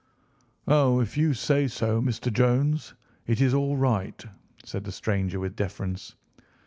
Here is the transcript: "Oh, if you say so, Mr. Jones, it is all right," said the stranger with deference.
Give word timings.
"Oh, 0.67 0.99
if 0.99 1.15
you 1.15 1.35
say 1.35 1.67
so, 1.67 2.01
Mr. 2.01 2.33
Jones, 2.33 2.95
it 3.27 3.39
is 3.39 3.53
all 3.53 3.77
right," 3.77 4.25
said 4.63 4.83
the 4.83 4.91
stranger 4.91 5.39
with 5.39 5.55
deference. 5.55 6.15